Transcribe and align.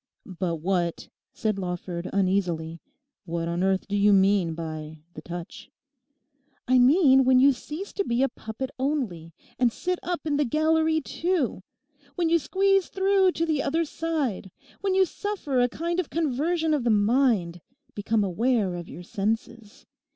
'But 0.25 0.55
what,' 0.55 1.09
said 1.31 1.59
Lawford 1.59 2.09
uneasily, 2.11 2.81
'what 3.25 3.47
on 3.47 3.61
earth 3.61 3.87
do 3.87 3.95
you 3.95 4.11
mean 4.13 4.55
by 4.55 5.03
the 5.13 5.21
touch?' 5.21 5.69
'I 6.67 6.79
mean 6.79 7.23
when 7.23 7.39
you 7.39 7.53
cease 7.53 7.93
to 7.93 8.03
be 8.03 8.23
a 8.23 8.27
puppet 8.29 8.71
only 8.79 9.31
and 9.59 9.71
sit 9.71 9.99
up 10.01 10.21
in 10.25 10.37
the 10.37 10.43
gallery 10.43 11.01
too. 11.01 11.61
When 12.15 12.29
you 12.29 12.39
squeeze 12.39 12.89
through 12.89 13.33
to 13.33 13.45
the 13.45 13.61
other 13.61 13.85
side. 13.85 14.49
When 14.79 14.95
you 14.95 15.05
suffer 15.05 15.59
a 15.59 15.69
kind 15.69 15.99
of 15.99 16.09
conversion 16.09 16.73
of 16.73 16.83
the 16.83 16.89
mind; 16.89 17.61
become 17.93 18.23
aware 18.23 18.73
of 18.73 18.89
your 18.89 19.03
senses. 19.03 19.85